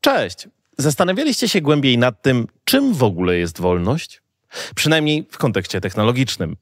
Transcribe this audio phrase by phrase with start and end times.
[0.00, 0.48] Cześć!
[0.78, 4.22] Zastanawialiście się głębiej nad tym, czym w ogóle jest wolność?
[4.74, 6.56] Przynajmniej w kontekście technologicznym.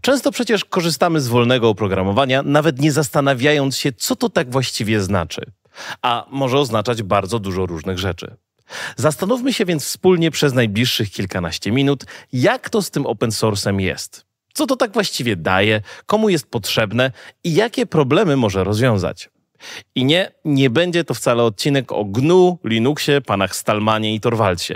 [0.00, 5.42] Często przecież korzystamy z wolnego oprogramowania, nawet nie zastanawiając się, co to tak właściwie znaczy.
[6.02, 8.36] A może oznaczać bardzo dużo różnych rzeczy.
[8.96, 14.26] Zastanówmy się więc wspólnie przez najbliższych kilkanaście minut, jak to z tym open source'em jest.
[14.54, 17.12] Co to tak właściwie daje, komu jest potrzebne
[17.44, 19.30] i jakie problemy może rozwiązać.
[19.94, 24.74] I nie, nie będzie to wcale odcinek o GNU, Linuxie, panach Stallmanie i Torwaldsie.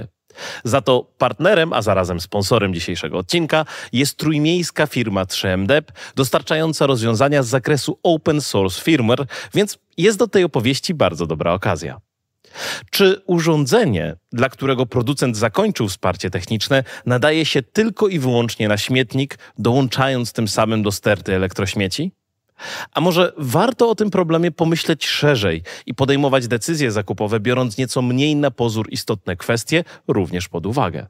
[0.65, 5.83] Za to partnerem, a zarazem sponsorem dzisiejszego odcinka jest trójmiejska firma 3MDEP,
[6.17, 12.01] dostarczająca rozwiązania z zakresu open source firmware, więc jest do tej opowieści bardzo dobra okazja.
[12.91, 19.39] Czy urządzenie, dla którego producent zakończył wsparcie techniczne, nadaje się tylko i wyłącznie na śmietnik,
[19.59, 22.13] dołączając tym samym do sterty elektrośmieci?
[22.93, 28.37] A może warto o tym problemie pomyśleć szerzej i podejmować decyzje zakupowe, biorąc nieco mniej
[28.37, 31.07] na pozór istotne kwestie również pod uwagę?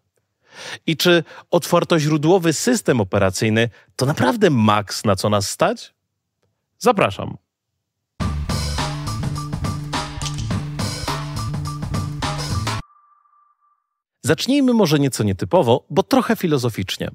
[0.87, 5.95] I czy otwartoźródłowy system operacyjny to naprawdę maks, na co nas stać?
[6.79, 7.37] Zapraszam.
[14.23, 17.11] Zacznijmy może nieco nietypowo, bo trochę filozoficznie.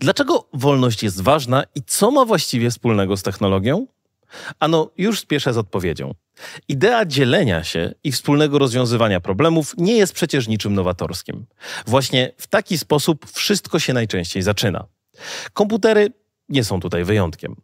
[0.00, 3.86] Dlaczego wolność jest ważna i co ma właściwie wspólnego z technologią?
[4.60, 6.14] Ano, już spieszę z odpowiedzią.
[6.68, 11.46] Idea dzielenia się i wspólnego rozwiązywania problemów nie jest przecież niczym nowatorskim.
[11.86, 14.84] Właśnie w taki sposób wszystko się najczęściej zaczyna.
[15.52, 16.12] Komputery
[16.48, 17.56] nie są tutaj wyjątkiem.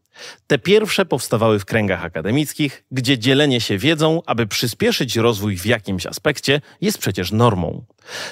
[0.46, 6.06] Te pierwsze powstawały w kręgach akademickich, gdzie dzielenie się wiedzą, aby przyspieszyć rozwój w jakimś
[6.06, 7.84] aspekcie, jest przecież normą.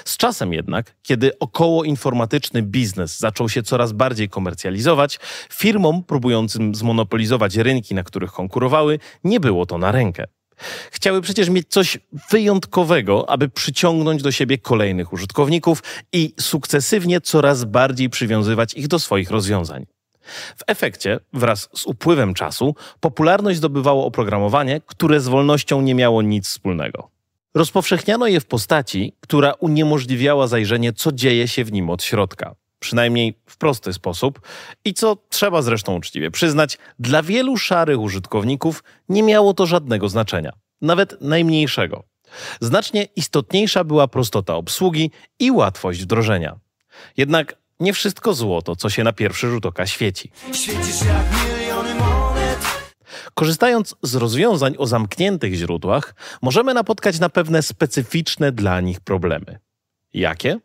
[0.05, 5.19] Z czasem jednak, kiedy okołoinformatyczny biznes zaczął się coraz bardziej komercjalizować,
[5.53, 10.25] firmom próbującym zmonopolizować rynki, na których konkurowały, nie było to na rękę.
[10.91, 11.97] Chciały przecież mieć coś
[12.31, 15.83] wyjątkowego, aby przyciągnąć do siebie kolejnych użytkowników
[16.13, 19.85] i sukcesywnie coraz bardziej przywiązywać ich do swoich rozwiązań.
[20.57, 26.47] W efekcie, wraz z upływem czasu, popularność zdobywało oprogramowanie, które z wolnością nie miało nic
[26.47, 27.09] wspólnego.
[27.53, 32.55] Rozpowszechniano je w postaci, która uniemożliwiała zajrzenie, co dzieje się w nim od środka.
[32.79, 34.41] Przynajmniej w prosty sposób
[34.85, 40.53] i co trzeba zresztą uczciwie przyznać, dla wielu szarych użytkowników nie miało to żadnego znaczenia,
[40.81, 42.03] nawet najmniejszego.
[42.61, 46.59] Znacznie istotniejsza była prostota obsługi i łatwość wdrożenia.
[47.17, 50.31] Jednak nie wszystko złoto, co się na pierwszy rzut oka świeci.
[50.53, 52.59] Świecisz jak miliony monet.
[53.33, 59.59] Korzystając z rozwiązań o zamkniętych źródłach, możemy napotkać na pewne specyficzne dla nich problemy.
[60.13, 60.59] Jakie?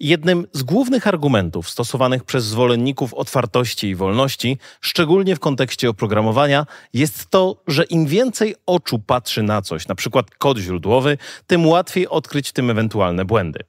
[0.00, 7.30] Jednym z głównych argumentów stosowanych przez zwolenników otwartości i wolności, szczególnie w kontekście oprogramowania, jest
[7.30, 12.52] to, że im więcej oczu patrzy na coś, na przykład kod źródłowy, tym łatwiej odkryć
[12.52, 13.60] tym ewentualne błędy.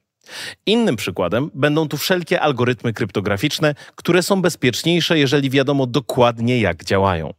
[0.66, 7.34] Innym przykładem będą tu wszelkie algorytmy kryptograficzne, które są bezpieczniejsze, jeżeli wiadomo dokładnie, jak działają.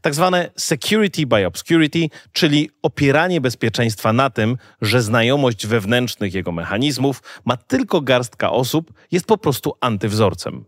[0.00, 7.22] Tak zwane security by obscurity, czyli opieranie bezpieczeństwa na tym, że znajomość wewnętrznych jego mechanizmów
[7.44, 10.64] ma tylko garstka osób, jest po prostu antywzorcem.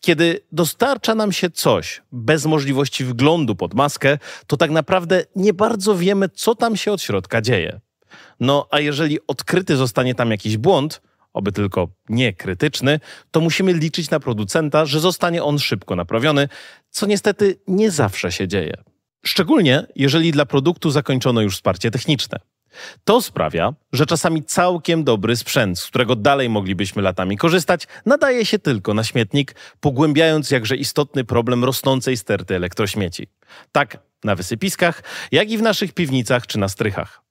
[0.00, 5.96] Kiedy dostarcza nam się coś bez możliwości wglądu pod maskę, to tak naprawdę nie bardzo
[5.96, 7.80] wiemy, co tam się od środka dzieje.
[8.40, 11.02] No a jeżeli odkryty zostanie tam jakiś błąd,
[11.32, 16.48] oby tylko nie krytyczny, to musimy liczyć na producenta, że zostanie on szybko naprawiony,
[16.94, 18.74] co niestety nie zawsze się dzieje.
[19.26, 22.38] Szczególnie jeżeli dla produktu zakończono już wsparcie techniczne.
[23.04, 28.58] To sprawia, że czasami całkiem dobry sprzęt, z którego dalej moglibyśmy latami korzystać, nadaje się
[28.58, 33.28] tylko na śmietnik, pogłębiając jakże istotny problem rosnącej sterty elektrośmieci.
[33.72, 37.22] Tak na wysypiskach, jak i w naszych piwnicach czy na strychach.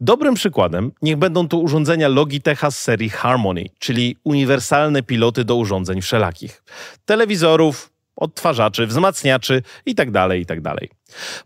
[0.00, 6.00] Dobrym przykładem niech będą tu urządzenia Logitecha z serii Harmony, czyli uniwersalne piloty do urządzeń
[6.00, 6.62] wszelakich.
[7.04, 10.62] Telewizorów, odtwarzaczy, wzmacniaczy itd., tak itd.
[10.62, 10.88] Tak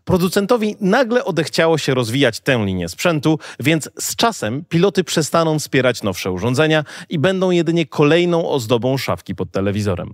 [0.05, 6.31] Producentowi nagle odechciało się rozwijać tę linię sprzętu, więc z czasem piloty przestaną wspierać nowsze
[6.31, 10.13] urządzenia i będą jedynie kolejną ozdobą szafki pod telewizorem.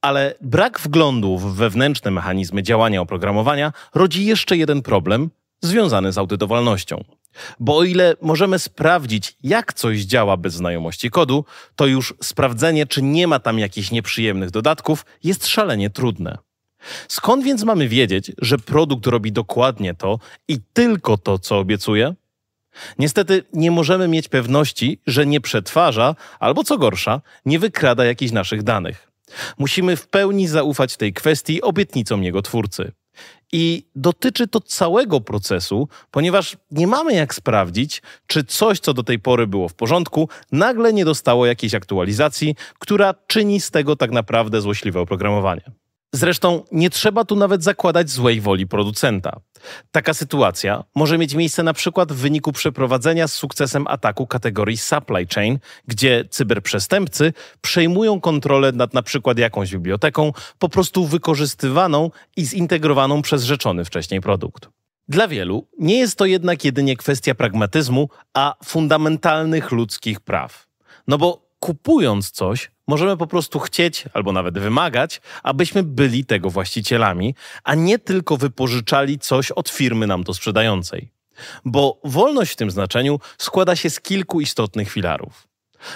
[0.00, 5.30] Ale brak wglądu w wewnętrzne mechanizmy działania oprogramowania rodzi jeszcze jeden problem
[5.62, 7.04] związany z audytowalnością.
[7.60, 11.44] Bo o ile możemy sprawdzić, jak coś działa bez znajomości kodu,
[11.76, 16.38] to już sprawdzenie, czy nie ma tam jakichś nieprzyjemnych dodatków, jest szalenie trudne.
[17.08, 20.18] Skąd więc mamy wiedzieć, że produkt robi dokładnie to
[20.48, 22.14] i tylko to, co obiecuje?
[22.98, 28.62] Niestety nie możemy mieć pewności, że nie przetwarza, albo co gorsza, nie wykrada jakichś naszych
[28.62, 29.12] danych.
[29.58, 32.92] Musimy w pełni zaufać tej kwestii obietnicom jego twórcy.
[33.52, 39.18] I dotyczy to całego procesu, ponieważ nie mamy jak sprawdzić, czy coś, co do tej
[39.18, 44.60] pory było w porządku, nagle nie dostało jakiejś aktualizacji, która czyni z tego tak naprawdę
[44.60, 45.62] złośliwe oprogramowanie.
[46.16, 49.40] Zresztą nie trzeba tu nawet zakładać złej woli producenta.
[49.90, 55.26] Taka sytuacja może mieć miejsce na przykład w wyniku przeprowadzenia z sukcesem ataku kategorii supply
[55.34, 63.22] chain, gdzie cyberprzestępcy przejmują kontrolę nad na przykład jakąś biblioteką, po prostu wykorzystywaną i zintegrowaną
[63.22, 64.68] przez rzeczony wcześniej produkt.
[65.08, 70.66] Dla wielu nie jest to jednak jedynie kwestia pragmatyzmu, a fundamentalnych ludzkich praw.
[71.08, 77.34] No bo kupując coś, możemy po prostu chcieć albo nawet wymagać, abyśmy byli tego właścicielami,
[77.64, 81.10] a nie tylko wypożyczali coś od firmy nam to sprzedającej.
[81.64, 85.48] Bo wolność w tym znaczeniu składa się z kilku istotnych filarów.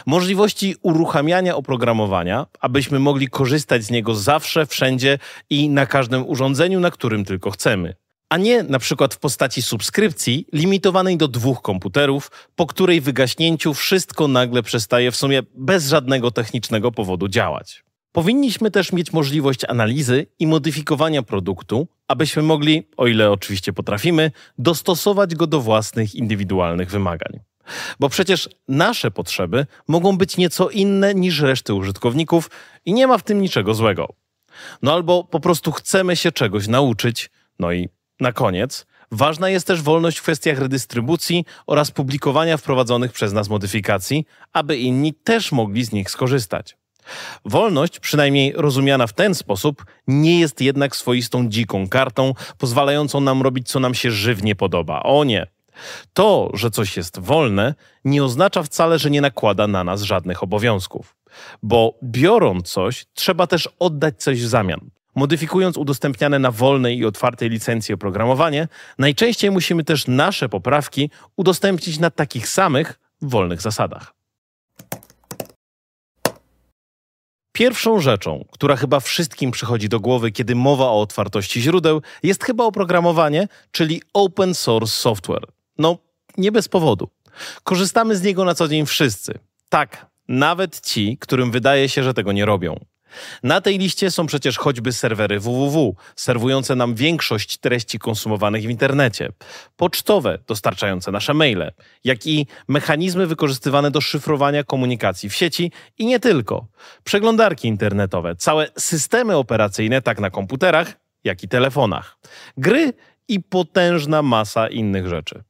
[0.06, 5.18] Możliwości uruchamiania oprogramowania, abyśmy mogli korzystać z niego zawsze, wszędzie
[5.50, 7.94] i na każdym urządzeniu, na którym tylko chcemy
[8.30, 14.28] a nie na przykład w postaci subskrypcji limitowanej do dwóch komputerów, po której wygaśnięciu wszystko
[14.28, 17.84] nagle przestaje w sumie bez żadnego technicznego powodu działać.
[18.12, 25.34] Powinniśmy też mieć możliwość analizy i modyfikowania produktu, abyśmy mogli, o ile oczywiście potrafimy, dostosować
[25.34, 27.40] go do własnych indywidualnych wymagań.
[28.00, 32.50] Bo przecież nasze potrzeby mogą być nieco inne niż reszty użytkowników
[32.84, 34.14] i nie ma w tym niczego złego.
[34.82, 37.88] No albo po prostu chcemy się czegoś nauczyć, no i
[38.20, 44.26] na koniec, ważna jest też wolność w kwestiach redystrybucji oraz publikowania wprowadzonych przez nas modyfikacji,
[44.52, 46.76] aby inni też mogli z nich skorzystać.
[47.44, 53.68] Wolność, przynajmniej rozumiana w ten sposób, nie jest jednak swoistą dziką kartą, pozwalającą nam robić,
[53.68, 55.02] co nam się żywnie podoba.
[55.02, 55.46] O nie!
[56.12, 57.74] To, że coś jest wolne,
[58.04, 61.16] nie oznacza wcale, że nie nakłada na nas żadnych obowiązków.
[61.62, 64.90] Bo biorąc coś, trzeba też oddać coś w zamian.
[65.20, 68.68] Modyfikując udostępniane na wolnej i otwartej licencji oprogramowanie,
[68.98, 74.14] najczęściej musimy też nasze poprawki udostępnić na takich samych, wolnych zasadach.
[77.52, 82.64] Pierwszą rzeczą, która chyba wszystkim przychodzi do głowy, kiedy mowa o otwartości źródeł, jest chyba
[82.64, 85.46] oprogramowanie, czyli open source software.
[85.78, 85.98] No,
[86.36, 87.08] nie bez powodu.
[87.64, 89.38] Korzystamy z niego na co dzień wszyscy.
[89.68, 92.80] Tak, nawet ci, którym wydaje się, że tego nie robią.
[93.42, 99.28] Na tej liście są przecież choćby serwery www, serwujące nam większość treści konsumowanych w internecie,
[99.76, 101.72] pocztowe, dostarczające nasze maile,
[102.04, 106.66] jak i mechanizmy wykorzystywane do szyfrowania komunikacji w sieci i nie tylko.
[107.04, 110.92] Przeglądarki internetowe, całe systemy operacyjne, tak na komputerach,
[111.24, 112.18] jak i telefonach,
[112.56, 112.92] gry
[113.28, 115.42] i potężna masa innych rzeczy.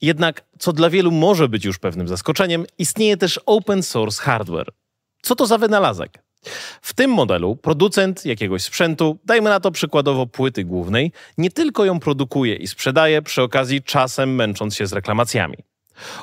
[0.00, 4.72] Jednak, co dla wielu może być już pewnym zaskoczeniem, istnieje też open source hardware.
[5.22, 6.27] Co to za wynalazek?
[6.82, 12.00] W tym modelu producent jakiegoś sprzętu, dajmy na to przykładowo płyty głównej, nie tylko ją
[12.00, 15.56] produkuje i sprzedaje, przy okazji czasem męcząc się z reklamacjami.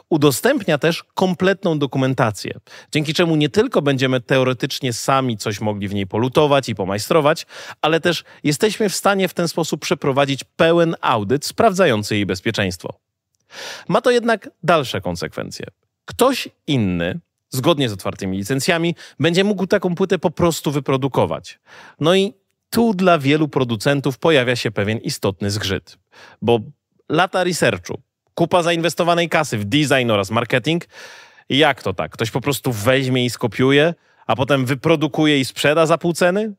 [0.09, 2.59] Udostępnia też kompletną dokumentację,
[2.91, 7.45] dzięki czemu nie tylko będziemy teoretycznie sami coś mogli w niej polutować i pomajstrować,
[7.81, 12.99] ale też jesteśmy w stanie w ten sposób przeprowadzić pełen audyt sprawdzający jej bezpieczeństwo.
[13.87, 15.65] Ma to jednak dalsze konsekwencje.
[16.05, 17.19] Ktoś inny
[17.55, 21.59] zgodnie z otwartymi licencjami, będzie mógł taką płytę po prostu wyprodukować.
[21.99, 22.33] No i
[22.69, 25.97] tu dla wielu producentów pojawia się pewien istotny zgrzyt,
[26.41, 26.59] bo
[27.09, 28.01] lata researchu,
[28.33, 30.87] kupa zainwestowanej kasy w design oraz marketing,
[31.49, 32.11] jak to tak?
[32.11, 33.93] Ktoś po prostu weźmie i skopiuje,
[34.27, 36.53] a potem wyprodukuje i sprzeda za pół ceny?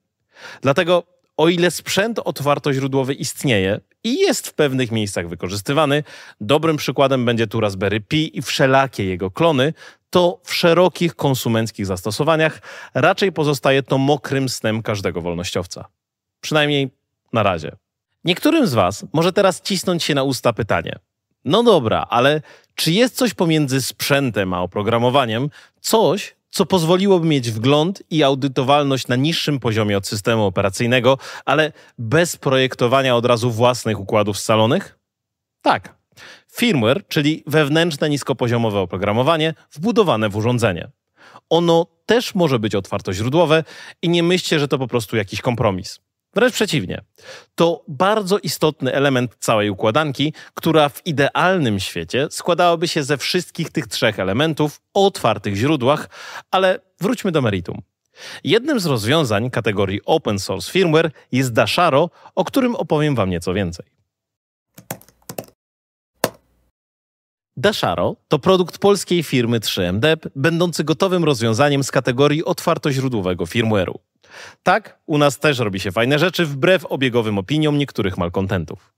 [0.60, 1.02] Dlatego
[1.36, 6.02] o ile sprzęt otwartoźródłowy istnieje i jest w pewnych miejscach wykorzystywany,
[6.40, 9.72] dobrym przykładem będzie tu Raspberry Pi i wszelakie jego klony,
[10.10, 12.60] to w szerokich konsumenckich zastosowaniach
[12.94, 15.84] raczej pozostaje to mokrym snem każdego wolnościowca.
[16.40, 16.90] Przynajmniej
[17.32, 17.76] na razie.
[18.24, 20.98] Niektórym z Was może teraz cisnąć się na usta pytanie.
[21.44, 22.42] No dobra, ale
[22.74, 29.16] czy jest coś pomiędzy sprzętem a oprogramowaniem, coś, co pozwoliłoby mieć wgląd i audytowalność na
[29.16, 34.98] niższym poziomie od systemu operacyjnego, ale bez projektowania od razu własnych układów scalonych?
[35.62, 35.95] Tak.
[36.52, 40.90] Firmware, czyli wewnętrzne niskopoziomowe oprogramowanie wbudowane w urządzenie.
[41.50, 43.64] Ono też może być otwartoźródłowe
[44.02, 46.00] i nie myślcie, że to po prostu jakiś kompromis.
[46.34, 47.04] Wręcz przeciwnie.
[47.54, 53.86] To bardzo istotny element całej układanki, która w idealnym świecie składałaby się ze wszystkich tych
[53.86, 56.08] trzech elementów o otwartych źródłach,
[56.50, 57.82] ale wróćmy do meritum.
[58.44, 63.86] Jednym z rozwiązań kategorii open source firmware jest Dasharo, o którym opowiem Wam nieco więcej.
[67.66, 73.94] Dasharo to produkt polskiej firmy 3MDEP, będący gotowym rozwiązaniem z kategorii otwartoźródłowego firmware'u.
[74.62, 78.92] Tak, u nas też robi się fajne rzeczy wbrew obiegowym opiniom niektórych malkontentów.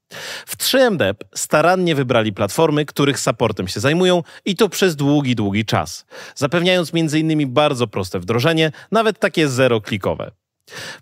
[0.46, 6.06] W 3MDEP starannie wybrali platformy, których supportem się zajmują i to przez długi, długi czas,
[6.34, 7.52] zapewniając m.in.
[7.52, 10.30] bardzo proste wdrożenie, nawet takie zero-klikowe.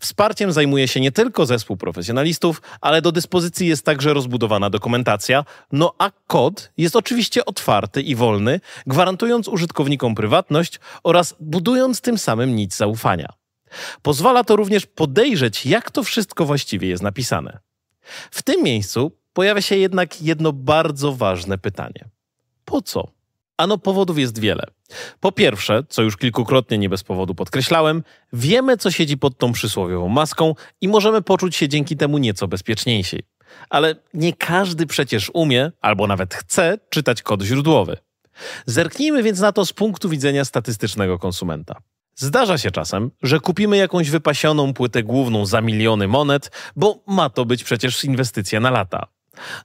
[0.01, 5.95] Wsparciem zajmuje się nie tylko zespół profesjonalistów, ale do dyspozycji jest także rozbudowana dokumentacja, no
[5.99, 12.77] a kod jest oczywiście otwarty i wolny, gwarantując użytkownikom prywatność oraz budując tym samym nic
[12.77, 13.33] zaufania.
[14.03, 17.59] Pozwala to również podejrzeć, jak to wszystko właściwie jest napisane.
[18.31, 22.09] W tym miejscu pojawia się jednak jedno bardzo ważne pytanie.
[22.65, 23.16] Po co?
[23.57, 24.67] Ano powodów jest wiele.
[25.21, 30.09] Po pierwsze, co już kilkukrotnie nie bez powodu podkreślałem, wiemy, co siedzi pod tą przysłowiową
[30.09, 33.23] maską i możemy poczuć się dzięki temu nieco bezpieczniejsi.
[33.71, 37.97] Ale nie każdy przecież umie, albo nawet chce czytać kod źródłowy.
[38.67, 41.77] Zerknijmy więc na to z punktu widzenia statystycznego konsumenta.
[42.15, 47.45] Zdarza się czasem, że kupimy jakąś wypasioną płytę główną za miliony monet, bo ma to
[47.45, 49.07] być przecież inwestycja na lata.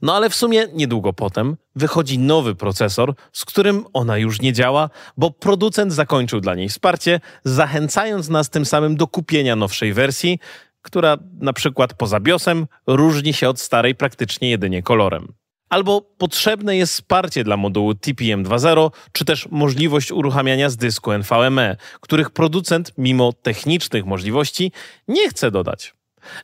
[0.02, 4.90] No ale w sumie niedługo potem wychodzi nowy procesor, z którym ona już nie działa,
[5.18, 10.40] bo producent zakończył dla niej wsparcie, zachęcając nas tym samym do kupienia nowszej wersji,
[10.82, 15.34] która na przykład poza BIOSem różni się od starej praktycznie jedynie kolorem.
[15.70, 21.78] Albo potrzebne jest wsparcie dla modułu TPM 2.0, czy też możliwość uruchamiania z dysku NVMe,
[22.02, 24.72] których producent, mimo technicznych możliwości,
[25.08, 25.94] nie chce dodać.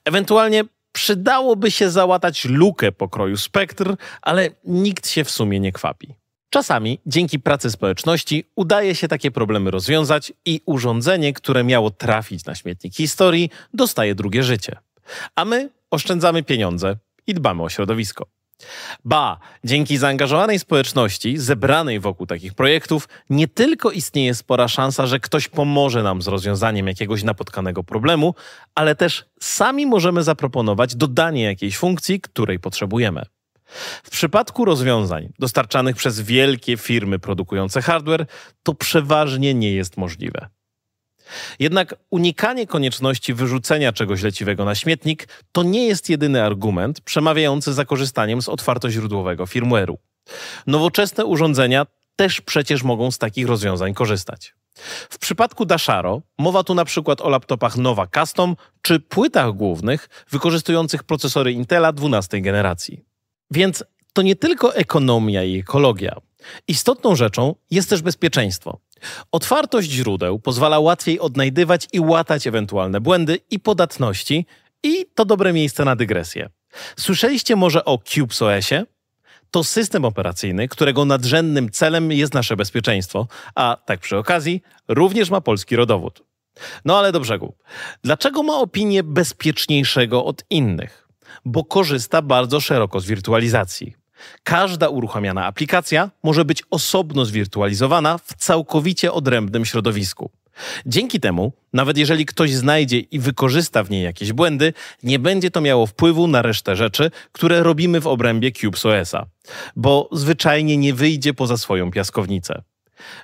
[0.05, 0.63] Ewentualnie
[0.97, 6.15] przydałoby się załatać lukę pokroju spektr, ale nikt się w sumie nie kwapi.
[6.49, 12.55] Czasami dzięki pracy społeczności udaje się takie problemy rozwiązać i urządzenie, które miało trafić na
[12.55, 14.77] śmietnik historii, dostaje drugie życie.
[15.35, 18.25] A my oszczędzamy pieniądze i dbamy o środowisko.
[19.05, 25.47] Ba, dzięki zaangażowanej społeczności zebranej wokół takich projektów, nie tylko istnieje spora szansa, że ktoś
[25.47, 28.35] pomoże nam z rozwiązaniem jakiegoś napotkanego problemu,
[28.75, 33.23] ale też sami możemy zaproponować dodanie jakiejś funkcji, której potrzebujemy.
[34.03, 38.25] W przypadku rozwiązań dostarczanych przez wielkie firmy produkujące hardware,
[38.63, 40.49] to przeważnie nie jest możliwe.
[41.59, 47.85] Jednak unikanie konieczności wyrzucenia czegoś leciwego na śmietnik to nie jest jedyny argument przemawiający za
[47.85, 49.95] korzystaniem z otwartoźródłowego firmware'u.
[50.67, 54.55] Nowoczesne urządzenia też przecież mogą z takich rozwiązań korzystać.
[55.09, 61.03] W przypadku Dasharo mowa tu na przykład o laptopach Nova Custom czy płytach głównych wykorzystujących
[61.03, 63.05] procesory Intela 12 generacji.
[63.51, 66.15] Więc to nie tylko ekonomia i ekologia.
[66.67, 68.79] Istotną rzeczą jest też bezpieczeństwo.
[69.31, 74.45] Otwartość źródeł pozwala łatwiej odnajdywać i łatać ewentualne błędy i podatności,
[74.83, 76.49] i to dobre miejsce na dygresję.
[76.97, 78.85] Słyszeliście może o CubeSOS-ie?
[79.51, 85.41] To system operacyjny, którego nadrzędnym celem jest nasze bezpieczeństwo, a tak przy okazji również ma
[85.41, 86.23] polski rodowód.
[86.85, 87.55] No ale do brzegu.
[88.03, 91.07] Dlaczego ma opinię bezpieczniejszego od innych?
[91.45, 93.95] Bo korzysta bardzo szeroko z wirtualizacji.
[94.43, 100.31] Każda uruchamiana aplikacja może być osobno zwirtualizowana w całkowicie odrębnym środowisku.
[100.85, 105.61] Dzięki temu, nawet jeżeli ktoś znajdzie i wykorzysta w niej jakieś błędy, nie będzie to
[105.61, 109.25] miało wpływu na resztę rzeczy, które robimy w obrębie CubeSOS-a,
[109.75, 112.61] bo zwyczajnie nie wyjdzie poza swoją piaskownicę.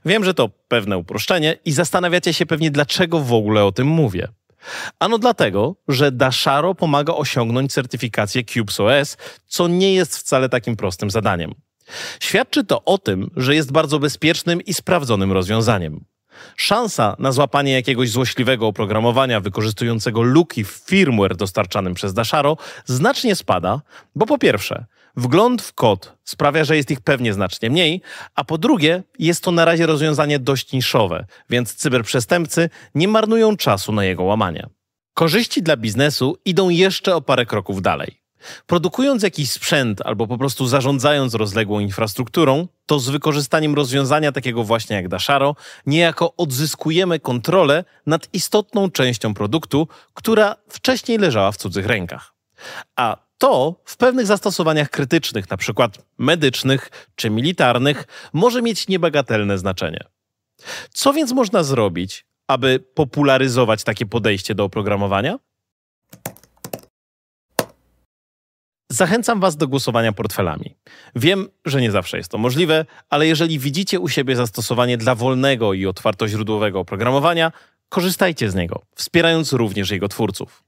[0.06, 4.28] Wiem, że to pewne uproszczenie i zastanawiacie się pewnie, dlaczego w ogóle o tym mówię.
[5.00, 9.18] Ano dlatego, że Dasharo pomaga osiągnąć certyfikację CubeSOS,
[9.48, 11.54] co nie jest wcale takim prostym zadaniem.
[12.20, 16.06] Świadczy to o tym, że jest bardzo bezpiecznym i sprawdzonym rozwiązaniem.
[16.56, 23.82] Szansa na złapanie jakiegoś złośliwego oprogramowania wykorzystującego luki w firmware dostarczanym przez Dasharo znacznie spada,
[24.16, 24.86] bo po pierwsze,
[25.16, 28.02] Wgląd w kod sprawia, że jest ich pewnie znacznie mniej,
[28.36, 33.92] a po drugie, jest to na razie rozwiązanie dość niszowe, więc cyberprzestępcy nie marnują czasu
[33.92, 34.68] na jego łamanie.
[35.14, 38.23] Korzyści dla biznesu idą jeszcze o parę kroków dalej.
[38.68, 44.96] Produkując jakiś sprzęt albo po prostu zarządzając rozległą infrastrukturą, to z wykorzystaniem rozwiązania takiego właśnie
[44.96, 52.34] jak Dasharo, niejako odzyskujemy kontrolę nad istotną częścią produktu, która wcześniej leżała w cudzych rękach.
[52.96, 60.04] A to w pewnych zastosowaniach krytycznych, przykład medycznych czy militarnych, może mieć niebagatelne znaczenie.
[60.94, 65.40] Co więc można zrobić, aby popularyzować takie podejście do oprogramowania?
[68.94, 70.76] Zachęcam Was do głosowania portfelami.
[71.16, 75.74] Wiem, że nie zawsze jest to możliwe, ale jeżeli widzicie u siebie zastosowanie dla wolnego
[75.74, 77.52] i otwartoźródłowego oprogramowania,
[77.90, 80.64] korzystajcie z niego, wspierając również jego twórców.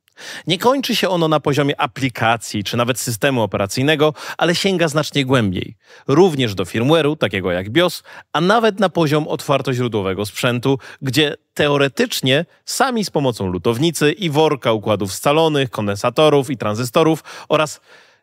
[0.48, 5.76] Nie kończy się ono na poziomie aplikacji czy nawet systemu operacyjnego, ale sięga znacznie głębiej.
[6.08, 8.04] Również do firmware'u, takiego jak BIOS,
[8.34, 15.14] a nawet na poziom otwartoźródłowego sprzętu, gdzie teoretycznie sami z pomocą lutownicy i worka układów
[15.14, 17.82] scalonych, kondensatorów i tranzystorów oraz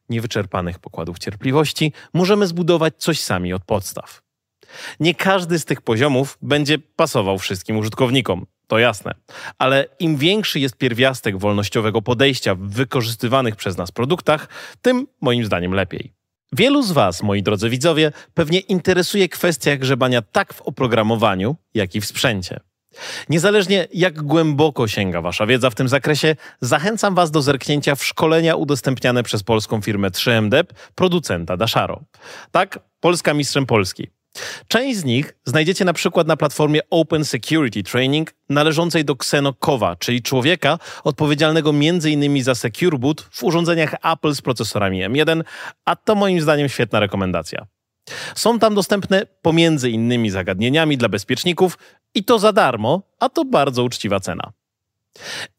[0.09, 4.23] niewyczerpanych pokładów cierpliwości możemy zbudować coś sami od podstaw.
[5.01, 9.15] Nie każdy z tych poziomów będzie pasował wszystkim użytkownikom to jasne.
[9.59, 14.49] Ale im większy jest pierwiastek wolnościowego podejścia w wykorzystywanych przez nas produktach,
[14.83, 16.13] tym moim zdaniem lepiej.
[16.53, 22.01] Wielu z Was, moi drodzy widzowie, pewnie interesuje kwestia grzebania tak w oprogramowaniu, jak i
[22.01, 22.61] w sprzęcie.
[23.29, 28.57] Niezależnie jak głęboko sięga Wasza wiedza w tym zakresie, zachęcam Was do zerknięcia w szkolenia
[28.57, 32.03] udostępniane przez polską firmę 3MDEP, producenta Dasharo.
[32.51, 34.09] Tak, Polska mistrzem Polski.
[34.69, 39.97] Część z nich znajdziecie na przykład na platformie Open Security Training należącej do Xeno Kowa,
[39.97, 42.45] czyli człowieka odpowiedzialnego m.in.
[42.45, 45.43] za Secure Boot w urządzeniach Apple z procesorami M1,
[45.85, 47.67] a to moim zdaniem świetna rekomendacja.
[48.35, 51.79] Są tam dostępne pomiędzy innymi zagadnieniami dla bezpieczników
[52.15, 54.53] i to za darmo, a to bardzo uczciwa cena.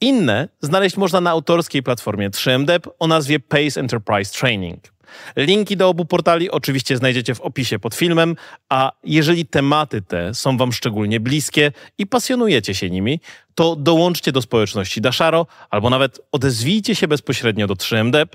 [0.02, 4.94] Inne znaleźć można na autorskiej platformie 3MDEP o nazwie Pace Enterprise Training.
[5.36, 8.36] Linki do obu portali oczywiście znajdziecie w opisie pod filmem,
[8.70, 13.20] a jeżeli tematy te są Wam szczególnie bliskie i pasjonujecie się nimi,
[13.56, 18.28] to dołączcie do społeczności Dasharo albo nawet odezwijcie się bezpośrednio do 3MDEP.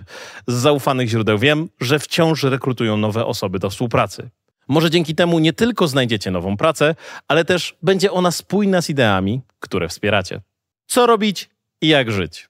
[0.47, 4.31] Z zaufanych źródeł wiem, że wciąż rekrutują nowe osoby do współpracy.
[4.69, 6.95] Może dzięki temu nie tylko znajdziecie nową pracę,
[7.29, 10.41] ale też będzie ona spójna z ideami, które wspieracie.
[10.87, 12.49] Co robić i jak żyć?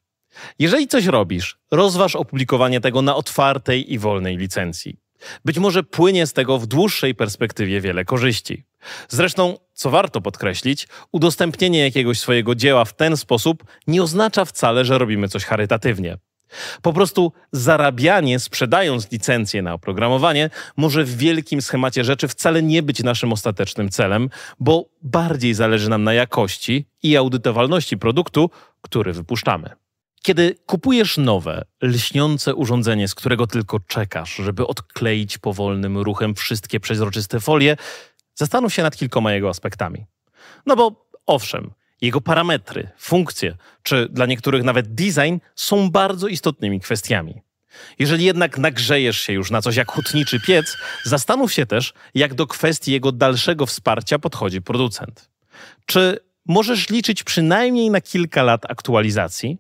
[0.59, 4.99] Jeżeli coś robisz, rozważ opublikowanie tego na otwartej i wolnej licencji.
[5.45, 8.65] Być może płynie z tego w dłuższej perspektywie wiele korzyści.
[9.09, 14.99] Zresztą, co warto podkreślić, udostępnienie jakiegoś swojego dzieła w ten sposób nie oznacza wcale, że
[14.99, 16.19] robimy coś charytatywnie.
[16.83, 23.03] Po prostu zarabianie, sprzedając licencję na oprogramowanie, może w wielkim schemacie rzeczy wcale nie być
[23.03, 28.51] naszym ostatecznym celem, bo bardziej zależy nam na jakości i audytowalności produktu,
[28.83, 29.71] który wypuszczamy.
[30.23, 37.41] Kiedy kupujesz nowe, lśniące urządzenie, z którego tylko czekasz, żeby odkleić powolnym ruchem wszystkie przezroczyste
[37.41, 37.77] folie,
[38.35, 40.07] zastanów się nad kilkoma jego aspektami.
[40.67, 47.43] No bo owszem, jego parametry, funkcje, czy dla niektórych nawet design są bardzo istotnymi kwestiami.
[47.99, 52.47] Jeżeli jednak nagrzejesz się już na coś jak hutniczy piec, zastanów się też, jak do
[52.47, 55.31] kwestii jego dalszego wsparcia podchodzi producent.
[55.87, 59.59] Czy możesz liczyć przynajmniej na kilka lat aktualizacji?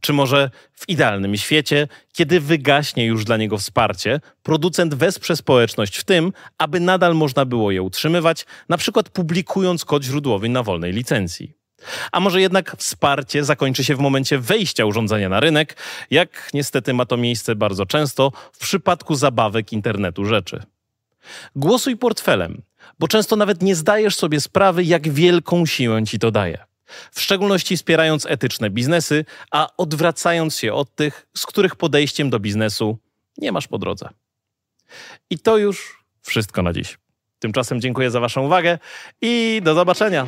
[0.00, 6.04] Czy może w idealnym świecie, kiedy wygaśnie już dla niego wsparcie, producent wesprze społeczność w
[6.04, 11.61] tym, aby nadal można było je utrzymywać, na przykład publikując kod źródłowy na wolnej licencji?
[12.12, 15.76] A może jednak wsparcie zakończy się w momencie wejścia urządzenia na rynek,
[16.10, 20.62] jak niestety ma to miejsce bardzo często w przypadku zabawek internetu rzeczy.
[21.56, 22.62] Głosuj portfelem,
[22.98, 26.72] bo często nawet nie zdajesz sobie sprawy, jak wielką siłę ci to daje
[27.12, 32.98] w szczególności wspierając etyczne biznesy, a odwracając się od tych, z których podejściem do biznesu
[33.38, 34.08] nie masz po drodze.
[35.30, 36.98] I to już wszystko na dziś.
[37.38, 38.78] Tymczasem dziękuję za Waszą uwagę
[39.20, 40.26] i do zobaczenia.